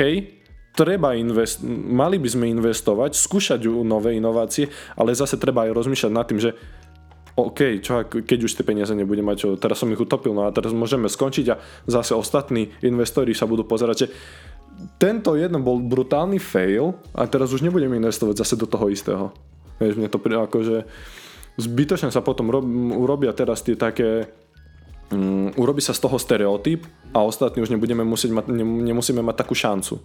treba 0.76 1.16
invest- 1.16 1.64
mali 1.68 2.20
by 2.20 2.28
sme 2.28 2.52
investovať, 2.52 3.16
skúšať 3.16 3.64
nové 3.88 4.20
inovácie, 4.20 4.68
ale 5.00 5.16
zase 5.16 5.40
treba 5.40 5.64
aj 5.64 5.76
rozmýšľať 5.80 6.12
nad 6.12 6.28
tým, 6.28 6.40
že 6.44 6.52
OK, 7.34 7.82
čo 7.82 8.06
keď 8.06 8.40
už 8.46 8.54
tie 8.54 8.66
peniaze 8.66 8.94
nebude 8.94 9.26
mať, 9.26 9.38
čo, 9.42 9.48
teraz 9.58 9.82
som 9.82 9.90
ich 9.90 9.98
utopil, 9.98 10.38
no 10.38 10.46
a 10.46 10.54
teraz 10.54 10.70
môžeme 10.70 11.10
skončiť 11.10 11.46
a 11.50 11.58
zase 11.90 12.14
ostatní 12.14 12.70
investori 12.86 13.34
sa 13.34 13.50
budú 13.50 13.66
pozerať, 13.66 14.06
že 14.06 14.08
tento 15.02 15.34
jeden 15.34 15.66
bol 15.66 15.82
brutálny 15.82 16.38
fail 16.38 16.94
a 17.14 17.26
teraz 17.26 17.50
už 17.50 17.66
nebudeme 17.66 17.98
investovať 17.98 18.46
zase 18.46 18.54
do 18.54 18.70
toho 18.70 18.86
istého. 18.90 19.34
Vieš, 19.82 19.98
mne 19.98 20.14
to 20.14 20.22
príde 20.22 20.38
ako, 20.38 20.58
že 20.62 20.78
zbytočne 21.58 22.14
sa 22.14 22.22
potom 22.22 22.54
rob, 22.54 22.66
urobia 22.98 23.34
teraz 23.34 23.66
tie 23.66 23.74
také 23.74 24.30
um, 25.10 25.50
urobí 25.58 25.82
sa 25.82 25.94
z 25.94 26.06
toho 26.06 26.18
stereotyp 26.18 26.86
a 27.14 27.26
ostatní 27.26 27.62
už 27.66 27.74
nebudeme 27.74 28.06
musieť 28.06 28.34
mať, 28.34 28.46
ne, 28.50 28.66
nemusíme 28.94 29.22
mať 29.22 29.36
takú 29.46 29.58
šancu. 29.58 29.98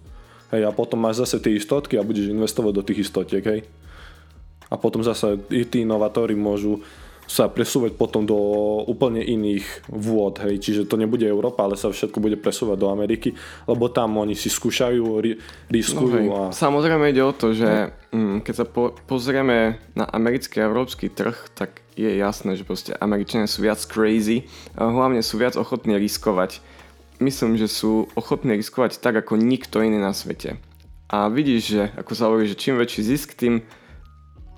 Hej, 0.49 0.65
a 0.65 0.73
potom 0.73 0.97
máš 0.97 1.21
zase 1.21 1.37
tie 1.37 1.53
istotky 1.53 1.97
a 1.97 2.05
budeš 2.05 2.33
investovať 2.33 2.73
do 2.73 2.81
tých 2.81 3.05
istotiek, 3.05 3.45
hej. 3.45 3.61
A 4.69 4.77
potom 4.77 5.01
zase 5.05 5.37
i 5.53 5.65
tí 5.65 5.85
inovatóri 5.85 6.33
môžu 6.33 6.81
sa 7.29 7.45
presúvať 7.45 7.93
potom 7.93 8.25
do 8.25 8.33
úplne 8.89 9.21
iných 9.21 9.85
vôd, 9.85 10.41
hej, 10.41 10.57
čiže 10.57 10.89
to 10.89 10.97
nebude 10.97 11.21
Európa, 11.21 11.69
ale 11.69 11.77
sa 11.77 11.93
všetko 11.93 12.17
bude 12.17 12.41
presúvať 12.41 12.77
do 12.81 12.89
Ameriky, 12.89 13.37
lebo 13.69 13.85
tam 13.93 14.17
oni 14.17 14.33
si 14.33 14.49
skúšajú, 14.49 15.05
ri, 15.21 15.37
riskujú. 15.69 16.25
No, 16.25 16.33
a... 16.33 16.43
Samozrejme 16.49 17.13
ide 17.13 17.21
o 17.21 17.29
to, 17.29 17.53
že 17.53 17.93
no. 18.09 18.41
keď 18.41 18.53
sa 18.57 18.65
po, 18.65 18.97
pozrieme 19.05 19.77
na 19.93 20.09
americký 20.09 20.57
a 20.57 20.65
európsky 20.65 21.13
trh, 21.13 21.37
tak 21.53 21.85
je 21.93 22.09
jasné, 22.17 22.57
že 22.57 22.65
proste 22.65 22.97
Američania 22.97 23.45
sú 23.45 23.61
viac 23.61 23.77
crazy 23.85 24.49
a 24.73 24.89
hlavne 24.89 25.21
sú 25.21 25.37
viac 25.37 25.53
ochotní 25.53 26.01
riskovať. 26.01 26.65
Myslím, 27.21 27.61
že 27.61 27.69
sú 27.69 28.09
ochotní 28.17 28.57
riskovať 28.57 28.97
tak 28.97 29.21
ako 29.21 29.37
nikto 29.37 29.85
iný 29.85 30.01
na 30.01 30.17
svete. 30.17 30.57
A 31.13 31.29
vidíš, 31.29 31.61
že 31.77 31.83
ako 31.93 32.11
sa 32.17 32.25
hovorí, 32.25 32.49
že 32.49 32.57
čím 32.57 32.81
väčší 32.81 33.01
zisk, 33.05 33.37
tým 33.37 33.61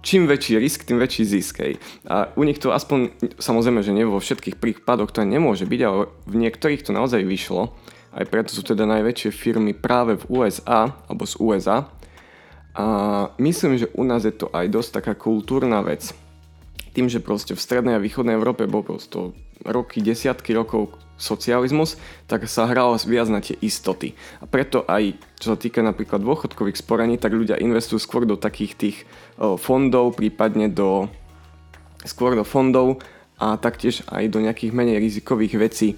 čím 0.02 0.26
väčší 0.26 0.58
risk, 0.58 0.86
tým 0.86 0.98
väčší 0.98 1.24
zisk. 1.26 1.62
Hej. 1.62 1.78
A 2.10 2.30
u 2.34 2.44
nich 2.44 2.58
to 2.58 2.74
aspoň, 2.74 3.14
samozrejme, 3.38 3.82
že 3.86 3.96
nie 3.96 4.06
vo 4.06 4.22
všetkých 4.22 4.58
prípadoch 4.58 5.14
to 5.14 5.22
nemôže 5.24 5.66
byť, 5.70 5.82
ale 5.86 6.10
v 6.26 6.36
niektorých 6.42 6.86
to 6.86 6.92
naozaj 6.92 7.22
vyšlo. 7.22 7.74
Aj 8.12 8.28
preto 8.28 8.52
sú 8.52 8.66
teda 8.66 8.84
najväčšie 8.90 9.32
firmy 9.32 9.72
práve 9.72 10.20
v 10.20 10.28
USA, 10.28 10.92
alebo 11.08 11.24
z 11.24 11.40
USA. 11.40 11.88
A 12.76 12.86
myslím, 13.40 13.80
že 13.80 13.92
u 13.96 14.04
nás 14.04 14.28
je 14.28 14.36
to 14.36 14.52
aj 14.52 14.68
dosť 14.68 14.90
taká 15.00 15.14
kultúrna 15.16 15.80
vec. 15.80 16.12
Tým, 16.92 17.08
že 17.08 17.24
proste 17.24 17.56
v 17.56 17.64
strednej 17.64 17.96
a 17.96 18.04
východnej 18.04 18.36
Európe 18.36 18.68
bol 18.68 18.84
prosto 18.84 19.32
roky, 19.64 20.04
desiatky 20.04 20.52
rokov 20.52 21.00
socializmus, 21.22 22.02
tak 22.26 22.50
sa 22.50 22.66
hralo 22.66 22.98
viac 22.98 23.30
na 23.30 23.38
tie 23.46 23.54
istoty. 23.62 24.18
A 24.42 24.50
preto 24.50 24.82
aj, 24.90 25.14
čo 25.38 25.54
sa 25.54 25.58
týka 25.62 25.86
napríklad 25.86 26.26
dôchodkových 26.26 26.82
sporení, 26.82 27.22
tak 27.22 27.38
ľudia 27.38 27.62
investujú 27.62 28.02
skôr 28.02 28.26
do 28.26 28.34
takých 28.34 28.74
tých 28.74 28.98
fondov, 29.62 30.18
prípadne 30.18 30.66
do 30.74 31.06
skôr 32.02 32.34
do 32.34 32.42
fondov 32.42 32.98
a 33.38 33.62
taktiež 33.62 34.02
aj 34.10 34.26
do 34.34 34.42
nejakých 34.42 34.74
menej 34.74 34.98
rizikových 34.98 35.62
vecí. 35.62 35.90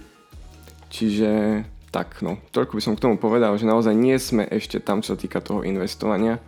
Čiže 0.91 1.63
tak, 1.93 2.19
no, 2.19 2.41
toľko 2.51 2.75
by 2.75 2.81
som 2.83 2.93
k 2.99 3.03
tomu 3.07 3.15
povedal, 3.15 3.55
že 3.55 3.69
naozaj 3.69 3.95
nie 3.95 4.19
sme 4.19 4.43
ešte 4.49 4.83
tam, 4.83 4.99
čo 4.99 5.15
sa 5.15 5.21
týka 5.21 5.39
toho 5.39 5.63
investovania 5.63 6.43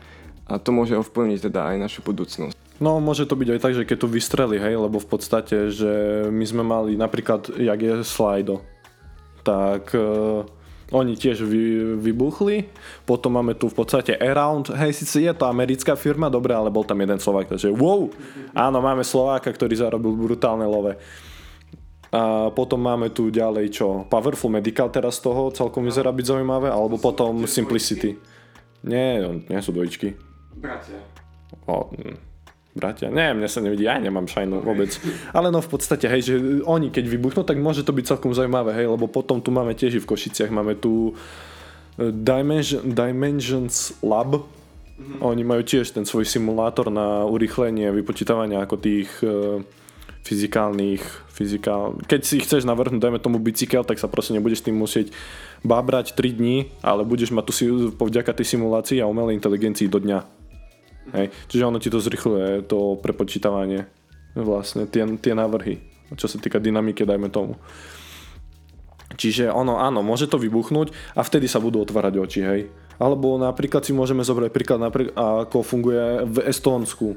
a 0.49 0.57
to 0.59 0.73
môže 0.73 0.97
ovplyvniť 0.97 1.39
teda 1.49 1.71
aj 1.71 1.75
našu 1.79 2.01
budúcnosť. 2.03 2.64
No 2.75 2.99
môže 2.99 3.23
to 3.23 3.39
byť 3.39 3.49
aj 3.55 3.59
tak, 3.63 3.73
že 3.73 3.87
keď 3.87 3.97
tu 4.03 4.07
vystreli, 4.11 4.59
hej, 4.59 4.75
lebo 4.75 4.99
v 4.99 5.07
podstate, 5.07 5.71
že 5.71 6.25
my 6.27 6.43
sme 6.43 6.63
mali 6.67 6.99
napríklad, 6.99 7.47
jak 7.55 7.79
je 7.79 7.93
Slido, 8.03 8.67
tak 9.47 9.95
uh, 9.95 10.43
oni 10.91 11.15
tiež 11.15 11.47
vy, 11.47 11.95
vybuchli, 12.03 12.67
potom 13.07 13.39
máme 13.39 13.55
tu 13.55 13.71
v 13.71 13.79
podstate 13.79 14.19
Around, 14.19 14.75
hej, 14.75 14.91
síce 14.91 15.23
je 15.23 15.31
to 15.31 15.47
americká 15.47 15.95
firma, 15.95 16.27
dobre, 16.27 16.51
ale 16.51 16.67
bol 16.67 16.83
tam 16.83 16.99
jeden 16.99 17.15
Slovák, 17.15 17.55
takže 17.55 17.71
wow, 17.71 18.11
áno, 18.51 18.83
máme 18.83 19.07
Slováka, 19.07 19.55
ktorý 19.55 19.79
zarobil 19.79 20.11
brutálne 20.11 20.67
love. 20.67 20.99
A 22.11 22.47
potom 22.51 22.79
máme 22.79 23.11
tu 23.11 23.27
ďalej 23.27 23.75
čo? 23.75 24.07
Powerful 24.07 24.51
Medical 24.51 24.87
teraz 24.91 25.19
z 25.19 25.31
toho 25.31 25.51
celkom 25.51 25.83
vyzerá 25.87 26.11
byť 26.11 26.25
zaujímavé, 26.27 26.67
alebo 26.67 26.99
potom 26.99 27.47
Simplicity. 27.47 28.19
Nie, 28.83 29.19
nie 29.23 29.59
sú 29.63 29.71
dvojičky. 29.71 30.15
Bratia. 30.59 30.99
O, 31.67 31.91
hm 31.91 32.34
bratia. 32.75 33.07
Nie, 33.07 33.31
mne 33.31 33.47
sa 33.47 33.63
nevidí, 33.63 33.87
ja 33.87 33.95
nemám 33.95 34.27
šajnu 34.27 34.59
vôbec. 34.59 34.91
Ale 35.31 35.47
no 35.47 35.63
v 35.63 35.69
podstate, 35.71 36.11
hej, 36.11 36.21
že 36.27 36.33
oni 36.67 36.91
keď 36.91 37.07
vybuchnú, 37.07 37.47
tak 37.47 37.55
môže 37.55 37.87
to 37.87 37.95
byť 37.95 38.05
celkom 38.11 38.35
zaujímavé, 38.35 38.75
hej, 38.75 38.91
lebo 38.91 39.07
potom 39.07 39.39
tu 39.39 39.49
máme 39.49 39.71
tiež 39.71 40.03
v 40.03 40.09
Košiciach, 40.11 40.51
máme 40.51 40.75
tu 40.75 41.15
e, 41.95 42.11
Dimension, 42.11 42.83
Dimensions 42.83 43.95
Lab, 44.03 44.43
mm-hmm. 44.43 45.23
oni 45.23 45.43
majú 45.47 45.63
tiež 45.63 45.95
ten 45.95 46.03
svoj 46.03 46.27
simulátor 46.27 46.91
na 46.91 47.23
urýchlenie 47.23 47.95
vypočítavania 47.95 48.59
ako 48.67 48.75
tých 48.75 49.09
uh, 49.23 49.63
fyzikálnych, 50.25 51.05
fyzikál... 51.29 52.01
Keď 52.09 52.21
si 52.25 52.41
chceš 52.41 52.65
navrhnúť, 52.65 52.97
dajme 52.97 53.21
tomu 53.21 53.37
bicykel, 53.37 53.85
tak 53.85 54.01
sa 54.01 54.09
proste 54.09 54.33
nebudeš 54.33 54.65
tým 54.65 54.73
musieť 54.73 55.13
bábrať 55.61 56.17
3 56.17 56.33
dní, 56.33 56.57
ale 56.81 57.05
budeš 57.05 57.29
mať 57.29 57.43
tu 57.45 57.53
si, 57.53 57.63
vďaka 57.93 58.33
tej 58.33 58.57
simulácii 58.57 58.97
a 58.99 59.05
umelej 59.05 59.37
inteligencii 59.37 59.85
do 59.85 60.01
dňa. 60.01 60.44
Hej. 61.13 61.29
Čiže 61.51 61.67
ono 61.67 61.77
ti 61.77 61.93
to 61.93 62.01
zrychluje, 62.01 62.65
to 62.65 62.97
prepočítavanie, 62.97 63.85
vlastne 64.33 64.89
tie, 64.89 65.05
tie 65.21 65.33
návrhy, 65.37 65.79
čo 66.17 66.25
sa 66.25 66.41
týka 66.41 66.57
dynamiky, 66.57 67.05
dajme 67.05 67.29
tomu. 67.29 67.61
Čiže 69.15 69.53
ono, 69.53 69.77
áno, 69.79 70.01
môže 70.01 70.25
to 70.25 70.41
vybuchnúť 70.41 70.91
a 71.13 71.21
vtedy 71.21 71.45
sa 71.45 71.61
budú 71.61 71.85
otvárať 71.85 72.13
oči, 72.19 72.41
hej. 72.41 72.61
Alebo 72.97 73.37
napríklad 73.37 73.83
si 73.85 73.93
môžeme 73.93 74.25
zobrať 74.25 74.49
príklad, 74.51 74.79
ako 75.15 75.61
funguje 75.61 76.25
v 76.25 76.37
Estónsku. 76.47 77.15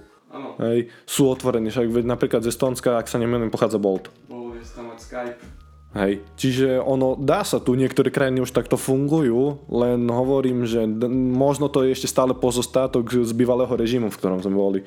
Hej, 0.59 0.92
sú 1.09 1.30
otvorení, 1.30 1.71
však 1.73 2.04
napríklad 2.04 2.45
z 2.45 2.52
Estónska, 2.52 2.99
ak 3.00 3.09
sa 3.09 3.16
nemenujem, 3.16 3.50
pochádza 3.50 3.80
Bolt. 3.80 4.11
Je 4.28 4.66
tam 4.75 4.90
Skype. 4.99 5.68
Hej, 5.97 6.21
čiže 6.37 6.76
ono, 6.85 7.16
dá 7.16 7.40
sa 7.49 7.64
tu, 7.64 7.73
niektoré 7.73 8.12
krajiny 8.12 8.45
už 8.45 8.52
takto 8.52 8.76
fungujú, 8.76 9.64
len 9.73 10.04
hovorím, 10.04 10.68
že 10.68 10.85
d- 10.85 11.09
možno 11.33 11.73
to 11.73 11.80
je 11.80 11.97
ešte 11.97 12.12
stále 12.12 12.37
pozostatok 12.37 13.09
z 13.09 13.33
bývalého 13.33 13.73
režimu, 13.73 14.12
v 14.12 14.18
ktorom 14.21 14.45
sme 14.45 14.52
boli. 14.52 14.80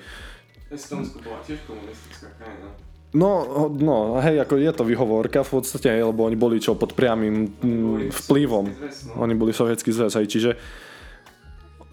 Estonsko 0.70 1.18
bola 1.26 1.42
tiež 1.42 1.66
komunistická 1.66 2.30
krajina. 2.38 2.70
No, 3.12 3.68
no, 3.74 4.22
hej, 4.22 4.40
ako 4.40 4.62
je 4.62 4.72
to 4.72 4.84
vyhovorka 4.86 5.42
v 5.42 5.52
podstate, 5.60 5.90
hej, 5.90 6.06
lebo 6.06 6.22
oni 6.24 6.38
boli 6.38 6.62
čo 6.62 6.78
pod 6.78 6.94
priamým 6.94 7.50
mm, 7.50 8.14
vplyvom. 8.14 8.72
Zväz, 8.72 9.12
no. 9.12 9.26
Oni 9.26 9.34
boli 9.36 9.52
sovietský 9.52 9.90
zväz, 9.92 10.16
hej, 10.22 10.30
čiže 10.30 10.52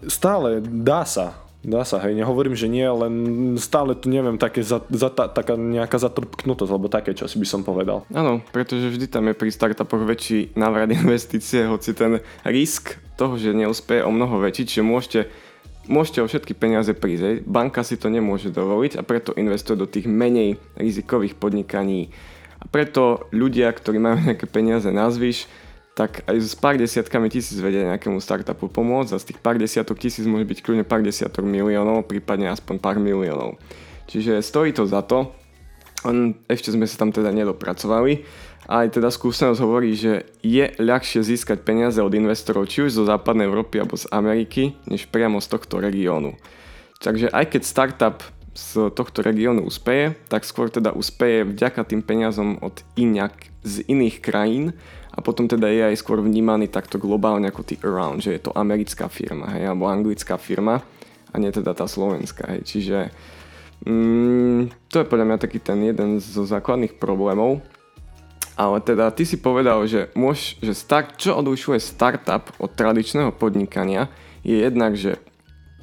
stále 0.05 0.61
dá 0.61 1.03
sa, 1.03 1.48
Dá 1.59 1.83
sa, 1.83 1.99
hej, 1.99 2.15
nehovorím, 2.15 2.55
že 2.55 2.71
nie, 2.71 2.87
len 2.87 3.13
stále 3.59 3.91
tu 3.91 4.07
neviem, 4.07 4.39
také 4.39 4.63
za, 4.63 4.79
za, 4.87 5.11
ta, 5.11 5.27
taká 5.27 5.59
nejaká 5.59 5.99
zatrpknutosť, 5.99 6.71
alebo 6.71 6.87
také, 6.87 7.11
čo 7.11 7.27
si 7.27 7.35
by 7.35 7.43
som 7.43 7.67
povedal. 7.67 8.07
Áno, 8.15 8.39
pretože 8.55 8.87
vždy 8.87 9.11
tam 9.11 9.27
je 9.27 9.35
pri 9.35 9.51
startupoch 9.51 10.07
väčší 10.07 10.55
návrat 10.55 10.87
investície, 10.95 11.67
hoci 11.67 11.91
ten 11.91 12.23
risk 12.47 12.95
toho, 13.19 13.35
že 13.35 13.51
neúspeje 13.51 14.07
o 14.07 14.11
mnoho 14.15 14.39
väčší, 14.39 14.71
čiže 14.71 14.83
môžete, 14.87 15.19
môžete 15.91 16.19
o 16.23 16.29
všetky 16.31 16.55
peniaze 16.55 16.95
prísť. 16.95 17.43
Banka 17.43 17.83
si 17.83 17.99
to 17.99 18.07
nemôže 18.07 18.55
dovoliť 18.55 18.95
a 18.95 19.03
preto 19.03 19.35
investuje 19.35 19.75
do 19.75 19.83
tých 19.83 20.07
menej 20.07 20.55
rizikových 20.79 21.35
podnikaní. 21.35 22.07
A 22.63 22.71
preto 22.71 23.27
ľudia, 23.35 23.67
ktorí 23.75 23.99
majú 23.99 24.23
nejaké 24.23 24.47
peniaze 24.47 24.87
na 24.95 25.11
zvyš, 25.11 25.51
tak 25.99 26.23
aj 26.31 26.39
s 26.39 26.55
pár 26.55 26.79
desiatkami 26.79 27.27
tisíc 27.27 27.59
vedia 27.59 27.91
nejakému 27.91 28.23
startupu 28.23 28.71
pomôcť 28.71 29.11
a 29.11 29.19
z 29.19 29.27
tých 29.35 29.39
pár 29.43 29.59
desiatok 29.59 29.99
tisíc 29.99 30.23
môže 30.23 30.47
byť 30.47 30.63
kľudne 30.63 30.87
pár 30.87 31.03
desiatok 31.03 31.43
miliónov, 31.43 32.07
prípadne 32.07 32.47
aspoň 32.47 32.79
pár 32.79 33.03
miliónov. 33.03 33.59
Čiže 34.07 34.39
stojí 34.39 34.71
to 34.71 34.87
za 34.87 35.03
to, 35.03 35.35
ešte 36.47 36.71
sme 36.71 36.87
sa 36.87 37.03
tam 37.03 37.11
teda 37.11 37.35
nedopracovali. 37.35 38.23
Aj 38.71 38.87
teda 38.87 39.11
skúsenosť 39.11 39.59
hovorí, 39.59 39.91
že 39.99 40.23
je 40.39 40.71
ľahšie 40.79 41.19
získať 41.19 41.67
peniaze 41.67 41.99
od 41.99 42.15
investorov 42.15 42.71
či 42.71 42.87
už 42.87 42.95
zo 42.95 43.03
západnej 43.03 43.51
Európy 43.51 43.83
alebo 43.83 43.99
z 43.99 44.07
Ameriky, 44.15 44.79
než 44.87 45.11
priamo 45.11 45.43
z 45.43 45.51
tohto 45.51 45.83
regiónu. 45.83 46.39
Takže 47.03 47.27
aj 47.27 47.45
keď 47.51 47.61
startup 47.67 48.17
z 48.55 48.93
tohto 48.95 49.19
regiónu 49.19 49.67
uspeje, 49.67 50.15
tak 50.31 50.47
skôr 50.47 50.71
teda 50.71 50.95
uspeje 50.95 51.43
vďaka 51.43 51.83
tým 51.83 52.05
peniazom 52.05 52.55
od 52.63 52.79
inak, 52.95 53.35
z 53.67 53.83
iných 53.89 54.23
krajín, 54.23 54.77
a 55.19 55.25
potom 55.25 55.51
teda 55.51 55.67
je 55.67 55.91
aj 55.91 55.99
skôr 55.99 56.23
vnímaný 56.23 56.71
takto 56.71 56.95
globálne 56.95 57.51
ako 57.51 57.67
tý 57.67 57.75
around, 57.83 58.23
že 58.23 58.39
je 58.39 58.47
to 58.47 58.55
americká 58.55 59.11
firma, 59.11 59.51
hej, 59.51 59.67
alebo 59.67 59.91
anglická 59.91 60.39
firma 60.39 60.79
a 61.29 61.35
nie 61.35 61.51
teda 61.51 61.75
tá 61.75 61.91
slovenská, 61.91 62.55
hej. 62.55 62.61
Čiže 62.63 62.97
mm, 63.83 64.87
to 64.87 65.03
je 65.03 65.09
podľa 65.11 65.27
mňa 65.27 65.37
taký 65.43 65.59
ten 65.59 65.83
jeden 65.83 66.23
zo 66.23 66.47
základných 66.47 66.95
problémov, 66.95 67.59
ale 68.55 68.79
teda 68.79 69.11
ty 69.11 69.27
si 69.27 69.35
povedal, 69.35 69.83
že, 69.91 70.07
môž, 70.15 70.55
že 70.63 70.71
start, 70.71 71.19
čo 71.19 71.35
odlišuje 71.35 71.83
startup 71.83 72.55
od 72.55 72.71
tradičného 72.71 73.35
podnikania 73.35 74.07
je 74.47 74.55
jednak, 74.55 74.95
že 74.95 75.19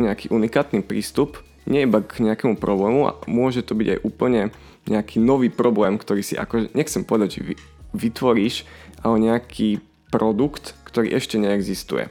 nejaký 0.01 0.33
unikátny 0.33 0.81
prístup, 0.81 1.45
nie 1.69 1.85
iba 1.85 2.01
k 2.01 2.25
nejakému 2.25 2.57
problému 2.57 3.05
a 3.05 3.13
môže 3.29 3.61
to 3.61 3.77
byť 3.77 3.89
aj 3.97 3.99
úplne 4.01 4.49
nejaký 4.89 5.21
nový 5.21 5.53
problém, 5.53 6.01
ktorý 6.01 6.25
si 6.25 6.41
ako, 6.41 6.73
nechcem 6.73 7.05
povedať, 7.05 7.29
že 7.37 7.59
vytvoríš, 7.97 8.69
o 9.07 9.17
nejaký 9.19 9.81
produkt, 10.11 10.75
ktorý 10.87 11.15
ešte 11.15 11.39
neexistuje. 11.39 12.11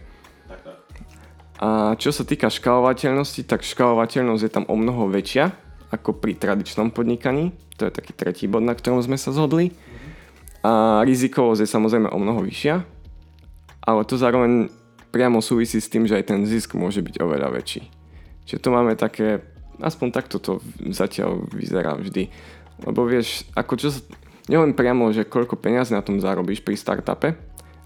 A 1.55 1.95
čo 1.95 2.11
sa 2.11 2.27
týka 2.27 2.51
škálovateľnosti, 2.51 3.47
tak 3.47 3.63
škálovateľnosť 3.63 4.43
je 4.43 4.51
tam 4.51 4.65
o 4.67 4.75
mnoho 4.75 5.07
väčšia 5.07 5.55
ako 5.93 6.19
pri 6.19 6.35
tradičnom 6.35 6.91
podnikaní. 6.91 7.55
To 7.79 7.87
je 7.87 7.95
taký 7.95 8.11
tretí 8.11 8.45
bod, 8.51 8.67
na 8.67 8.75
ktorom 8.75 8.99
sme 8.99 9.15
sa 9.15 9.31
zhodli. 9.31 9.71
A 10.65 11.05
rizikovosť 11.07 11.63
je 11.63 11.69
samozrejme 11.69 12.09
o 12.11 12.17
mnoho 12.19 12.41
vyššia, 12.43 12.81
ale 13.85 14.01
to 14.03 14.17
zároveň 14.17 14.73
priamo 15.13 15.39
súvisí 15.39 15.77
s 15.77 15.87
tým, 15.87 16.09
že 16.09 16.17
aj 16.17 16.33
ten 16.33 16.41
zisk 16.43 16.73
môže 16.73 16.99
byť 17.05 17.21
oveľa 17.21 17.53
väčší. 17.53 17.87
Čiže 18.49 18.59
tu 18.59 18.69
máme 18.73 18.97
také, 18.97 19.45
aspoň 19.79 20.07
takto 20.11 20.41
to 20.41 20.59
zatiaľ 20.91 21.45
vyzerá 21.53 21.95
vždy. 21.95 22.33
Lebo 22.83 23.07
vieš, 23.07 23.47
ako 23.55 23.73
čo 23.79 23.87
sa, 23.93 24.01
nielen 24.47 24.77
priamo, 24.77 25.09
že 25.11 25.27
koľko 25.27 25.57
peniazy 25.57 25.93
na 25.93 26.05
tom 26.05 26.21
zarobíš 26.21 26.61
pri 26.61 26.75
startupe, 26.77 27.37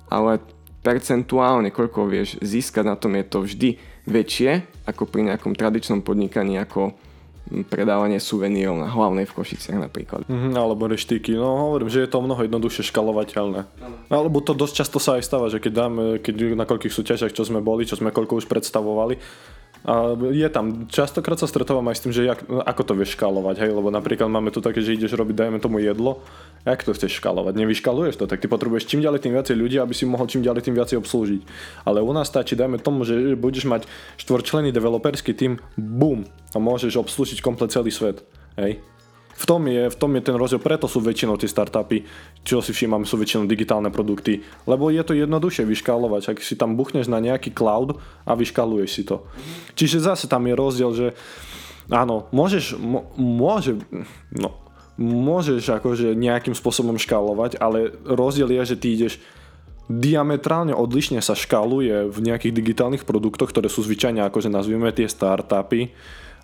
ale 0.09 0.43
percentuálne, 0.79 1.69
koľko 1.75 2.07
vieš 2.07 2.39
získať 2.39 2.85
na 2.87 2.95
tom, 2.95 3.15
je 3.19 3.25
to 3.27 3.43
vždy 3.43 3.69
väčšie 4.07 4.63
ako 4.87 5.05
pri 5.05 5.31
nejakom 5.31 5.53
tradičnom 5.53 6.01
podnikaní, 6.01 6.57
ako 6.57 6.95
predávanie 7.49 8.21
suvenírov 8.21 8.77
na 8.77 8.85
hlavnej 8.85 9.25
v 9.25 9.33
Košiciach 9.33 9.81
napríklad. 9.89 10.29
Mm-hmm, 10.29 10.53
alebo 10.53 10.85
reštiky. 10.85 11.33
No 11.33 11.69
hovorím, 11.69 11.89
že 11.89 12.05
je 12.05 12.09
to 12.09 12.21
mnoho 12.21 12.45
jednoduchšie 12.45 12.93
škalovateľné. 12.93 13.61
Ano. 13.65 13.95
Alebo 14.05 14.37
to 14.45 14.53
dosť 14.53 14.85
často 14.85 15.01
sa 15.01 15.17
aj 15.17 15.25
stáva, 15.25 15.49
že 15.49 15.57
keď 15.57 15.73
dáme, 15.73 16.03
keď 16.21 16.53
na 16.53 16.69
koľkých 16.69 16.93
súťažiach, 16.93 17.33
čo 17.33 17.41
sme 17.41 17.57
boli, 17.57 17.89
čo 17.89 17.97
sme 17.97 18.13
koľko 18.13 18.37
už 18.37 18.45
predstavovali, 18.45 19.17
je 20.35 20.49
tam, 20.51 20.91
častokrát 20.91 21.39
sa 21.39 21.47
stretávam 21.47 21.87
aj 21.87 21.95
s 21.95 22.03
tým, 22.03 22.11
že 22.11 22.27
jak, 22.27 22.43
ako 22.43 22.81
to 22.83 22.93
vieš 22.99 23.15
škálovať, 23.15 23.63
hej, 23.63 23.71
lebo 23.71 23.87
napríklad 23.87 24.27
máme 24.27 24.51
tu 24.51 24.59
také, 24.59 24.83
že 24.83 24.99
ideš 24.99 25.15
robiť, 25.15 25.35
dajme 25.39 25.59
tomu 25.63 25.79
jedlo, 25.79 26.19
jak 26.67 26.83
to 26.83 26.91
chceš 26.91 27.23
škálovať, 27.23 27.55
nevyškaluješ 27.55 28.19
to, 28.19 28.27
tak 28.27 28.43
ty 28.43 28.51
potrebuješ 28.51 28.91
čím 28.91 28.99
ďalej 28.99 29.23
tým 29.23 29.33
viacej 29.39 29.55
ľudí, 29.55 29.79
aby 29.79 29.95
si 29.95 30.03
mohol 30.03 30.27
čím 30.27 30.43
ďalej 30.43 30.67
tým 30.67 30.75
viacej 30.75 30.99
obslúžiť. 30.99 31.41
Ale 31.87 32.03
u 32.03 32.11
nás 32.11 32.27
stačí, 32.27 32.59
dajme 32.59 32.83
tomu, 32.83 33.07
že 33.07 33.39
budeš 33.39 33.71
mať 33.71 33.87
štvorčlený 34.19 34.75
developerský 34.75 35.31
tým, 35.31 35.63
bum, 35.79 36.27
a 36.51 36.57
môžeš 36.59 36.99
obslúžiť 36.99 37.39
komplet 37.39 37.71
celý 37.71 37.95
svet, 37.95 38.19
hej. 38.59 38.83
V 39.39 39.45
tom, 39.47 39.71
je, 39.71 39.87
v 39.87 39.95
tom 39.95 40.11
je 40.19 40.21
ten 40.27 40.35
rozdiel, 40.35 40.59
preto 40.59 40.91
sú 40.91 40.99
väčšinou 40.99 41.39
tie 41.39 41.47
startupy, 41.47 42.03
čo 42.43 42.59
si 42.59 42.75
všímam, 42.75 43.07
sú 43.07 43.15
väčšinou 43.15 43.47
digitálne 43.47 43.87
produkty, 43.87 44.43
lebo 44.67 44.91
je 44.91 44.99
to 44.99 45.15
jednoduchšie 45.15 45.63
vyškálovať, 45.63 46.35
ak 46.35 46.43
si 46.43 46.59
tam 46.59 46.75
buchneš 46.75 47.07
na 47.07 47.23
nejaký 47.23 47.55
cloud 47.55 48.03
a 48.27 48.35
vyškaluješ 48.35 48.89
si 48.91 49.07
to. 49.07 49.23
Čiže 49.79 50.03
zase 50.03 50.27
tam 50.27 50.43
je 50.43 50.59
rozdiel, 50.59 50.91
že 50.91 51.07
áno, 51.87 52.27
môžeš, 52.35 52.75
môže, 53.15 53.79
no, 54.35 54.59
môžeš 54.99 55.63
akože 55.79 56.19
nejakým 56.19 56.51
spôsobom 56.51 56.99
škálovať, 56.99 57.55
ale 57.63 57.95
rozdiel 58.03 58.51
je, 58.59 58.75
že 58.75 58.79
ty 58.79 58.87
ideš 58.99 59.23
diametrálne 59.89 60.75
odlišne 60.75 61.17
sa 61.23 61.33
škáluje 61.33 62.11
v 62.11 62.17
nejakých 62.21 62.53
digitálnych 62.53 63.07
produktoch, 63.09 63.49
ktoré 63.49 63.71
sú 63.71 63.81
zvyčajne 63.81 64.21
akože 64.27 64.51
nazvime 64.51 64.93
tie 64.93 65.09
startupy 65.09 65.95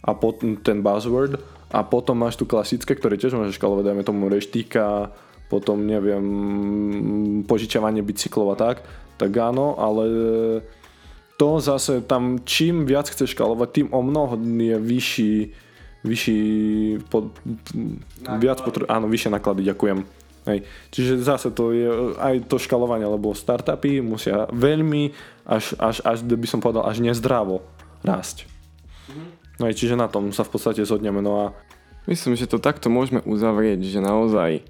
a 0.06 0.14
potom 0.14 0.54
ten 0.62 0.86
buzzword 0.86 1.42
a 1.74 1.82
potom 1.82 2.22
máš 2.22 2.38
tu 2.38 2.46
klasické, 2.46 2.94
ktoré 2.94 3.18
tiež 3.18 3.34
môžeš 3.34 3.58
škalovať, 3.58 3.90
dajme 3.90 4.04
tomu 4.06 4.30
reštika, 4.30 5.10
potom 5.50 5.82
neviem, 5.86 6.24
požičiavanie 7.50 8.06
bicyklov 8.06 8.54
a 8.54 8.58
tak, 8.58 8.86
tak 9.18 9.34
áno, 9.34 9.74
ale 9.82 10.06
to 11.36 11.60
zase 11.60 12.06
tam 12.06 12.46
čím 12.46 12.86
viac 12.86 13.10
chceš 13.10 13.34
škalovať, 13.34 13.70
tým 13.74 13.88
o 13.92 14.02
mnoho 14.06 14.38
je 14.38 14.78
vyšší, 14.78 15.36
vyšší 16.06 16.42
pod, 17.10 17.34
viac 18.40 18.62
potr- 18.62 18.88
áno, 18.88 19.10
vyššie 19.10 19.34
náklady, 19.34 19.66
ďakujem. 19.66 20.00
Hej. 20.46 20.62
Čiže 20.94 21.26
zase 21.26 21.50
to 21.50 21.74
je 21.74 21.90
aj 22.22 22.46
to 22.46 22.62
škalovanie, 22.62 23.10
lebo 23.10 23.34
startupy 23.34 23.98
musia 24.06 24.46
veľmi, 24.54 25.10
až, 25.42 25.74
až, 25.82 26.06
až 26.06 26.22
by 26.22 26.46
som 26.46 26.62
povedal, 26.62 26.86
až 26.86 27.02
nezdravo 27.02 27.66
rásť. 28.06 28.46
Mm-hmm. 29.10 29.45
No 29.60 29.68
aj 29.70 29.76
čiže 29.76 29.96
na 29.96 30.12
tom 30.12 30.36
sa 30.36 30.44
v 30.44 30.52
podstate 30.56 30.84
zhodneme. 30.84 31.24
No 31.24 31.34
a... 31.40 31.46
Myslím, 32.06 32.38
že 32.38 32.46
to 32.46 32.62
takto 32.62 32.92
môžeme 32.92 33.24
uzavrieť, 33.26 33.82
že 33.82 34.00
naozaj 34.04 34.62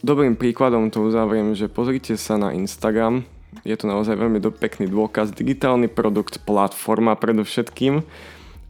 dobrým 0.00 0.38
príkladom 0.38 0.88
to 0.88 1.04
uzavriem, 1.04 1.52
že 1.52 1.68
pozrite 1.68 2.16
sa 2.16 2.38
na 2.38 2.54
Instagram, 2.54 3.26
je 3.64 3.74
to 3.76 3.88
naozaj 3.88 4.14
veľmi 4.14 4.38
do, 4.38 4.52
pekný 4.52 4.86
dôkaz, 4.88 5.32
digitálny 5.32 5.88
produkt, 5.88 6.44
platforma 6.44 7.16
predovšetkým 7.16 8.04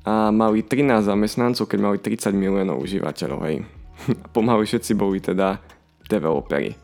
a 0.07 0.31
mali 0.31 0.65
13 0.65 1.05
zamestnancov, 1.05 1.69
keď 1.69 1.79
mali 1.79 1.99
30 2.01 2.33
miliónov 2.33 2.81
užívateľov, 2.81 3.41
hej. 3.51 3.57
Pomaly 4.35 4.65
všetci 4.65 4.93
boli 4.95 5.19
teda 5.19 5.59
developeri. 6.07 6.79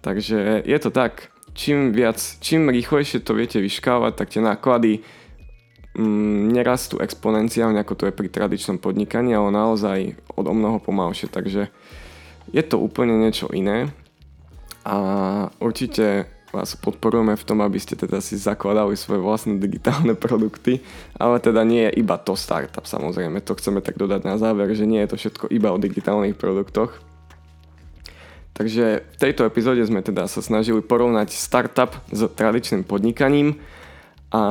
Takže 0.00 0.66
je 0.66 0.78
to 0.80 0.90
tak, 0.92 1.32
čím 1.54 1.92
viac, 1.92 2.18
čím 2.40 2.68
rýchlejšie 2.68 3.24
to 3.24 3.36
viete 3.36 3.60
vyškávať, 3.62 4.12
tak 4.16 4.28
tie 4.32 4.42
náklady 4.42 4.92
nerastú 5.98 7.02
exponenciálne, 7.02 7.82
ako 7.82 7.94
to 7.98 8.04
je 8.06 8.14
pri 8.14 8.30
tradičnom 8.30 8.78
podnikaní, 8.78 9.34
ale 9.34 9.50
naozaj 9.50 9.98
od 10.38 10.46
o 10.46 10.54
mnoho 10.54 10.78
pomalšie, 10.78 11.26
takže 11.26 11.66
je 12.50 12.62
to 12.62 12.78
úplne 12.78 13.18
niečo 13.18 13.50
iné 13.50 13.90
a 14.86 14.96
určite 15.58 16.30
vás 16.50 16.74
podporujeme 16.74 17.38
v 17.38 17.46
tom, 17.46 17.62
aby 17.62 17.78
ste 17.78 17.94
teda 17.94 18.18
si 18.18 18.34
zakladali 18.34 18.98
svoje 18.98 19.22
vlastné 19.22 19.58
digitálne 19.62 20.18
produkty, 20.18 20.82
ale 21.14 21.38
teda 21.38 21.62
nie 21.62 21.90
je 21.90 22.02
iba 22.02 22.18
to 22.18 22.34
startup 22.34 22.86
samozrejme, 22.86 23.42
to 23.42 23.54
chceme 23.58 23.78
tak 23.82 23.98
dodať 23.98 24.26
na 24.26 24.34
záver, 24.38 24.70
že 24.74 24.86
nie 24.86 25.02
je 25.06 25.10
to 25.14 25.16
všetko 25.18 25.44
iba 25.50 25.70
o 25.70 25.78
digitálnych 25.78 26.34
produktoch. 26.34 27.02
Takže 28.54 29.06
v 29.06 29.16
tejto 29.16 29.48
epizóde 29.48 29.80
sme 29.86 30.04
teda 30.04 30.28
sa 30.28 30.42
snažili 30.44 30.84
porovnať 30.84 31.32
startup 31.32 31.96
s 32.12 32.20
tradičným 32.28 32.84
podnikaním 32.84 33.56
a 34.34 34.42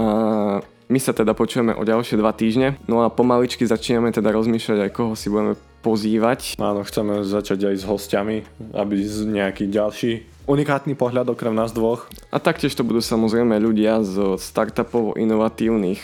my 0.89 0.97
sa 0.97 1.13
teda 1.13 1.37
počujeme 1.37 1.77
o 1.77 1.85
ďalšie 1.85 2.17
dva 2.17 2.33
týždne, 2.33 2.81
no 2.89 3.05
a 3.05 3.13
pomaličky 3.13 3.61
začíname 3.61 4.09
teda 4.09 4.33
rozmýšľať 4.33 4.89
aj 4.89 4.91
koho 4.91 5.13
si 5.13 5.29
budeme 5.29 5.53
pozývať. 5.85 6.57
Áno, 6.57 6.81
chceme 6.81 7.21
začať 7.21 7.69
aj 7.69 7.75
s 7.77 7.85
hostiami, 7.85 8.37
aby 8.73 8.95
z 9.05 9.29
nejaký 9.29 9.69
ďalší 9.69 10.25
unikátny 10.49 10.97
pohľad 10.97 11.29
okrem 11.29 11.53
nás 11.53 11.69
dvoch. 11.69 12.09
A 12.33 12.41
taktiež 12.41 12.73
to 12.73 12.81
budú 12.81 13.05
samozrejme 13.05 13.53
ľudia 13.61 14.01
z 14.01 14.41
startupov 14.41 15.13
inovatívnych 15.13 16.01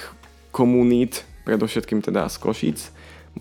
komunít, 0.53 1.25
predovšetkým 1.49 2.05
teda 2.05 2.29
z 2.29 2.37
Košíc. 2.37 2.79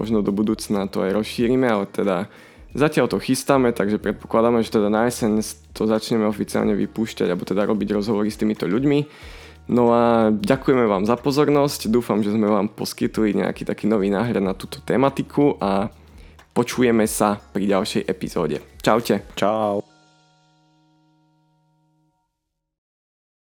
Možno 0.01 0.25
do 0.25 0.33
budúcna 0.33 0.89
to 0.89 1.05
aj 1.05 1.13
rozšírime, 1.13 1.69
ale 1.69 1.85
teda 1.87 2.27
zatiaľ 2.73 3.07
to 3.07 3.21
chystáme, 3.21 3.71
takže 3.77 4.01
predpokladáme, 4.01 4.65
že 4.65 4.75
teda 4.75 4.89
na 4.89 5.07
jeseň 5.07 5.45
to 5.77 5.87
začneme 5.87 6.25
oficiálne 6.25 6.73
vypúšťať, 6.73 7.31
alebo 7.31 7.47
teda 7.47 7.69
robiť 7.69 7.95
rozhovory 7.95 8.33
s 8.33 8.41
týmito 8.41 8.65
ľuďmi. 8.65 8.99
No 9.65 9.89
a 9.97 10.29
ďakujeme 10.29 10.85
vám 10.85 11.09
za 11.09 11.17
pozornosť, 11.17 11.89
dúfam, 11.89 12.21
že 12.21 12.37
sme 12.37 12.53
vám 12.53 12.69
poskytli 12.69 13.33
nejaký 13.33 13.65
taký 13.65 13.89
nový 13.89 14.13
náhľad 14.13 14.45
na 14.45 14.53
túto 14.53 14.85
tematiku 14.85 15.57
a 15.57 15.89
počujeme 16.53 17.09
sa 17.09 17.41
pri 17.41 17.73
ďalšej 17.73 18.03
epizóde. 18.05 18.61
Čaute. 18.85 19.25
Čau. 19.33 19.94